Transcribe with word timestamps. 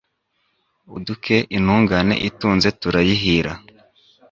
Uduke 0.95 1.35
intungane 1.57 2.15
itunze 2.29 2.69
turayihira 2.79 3.53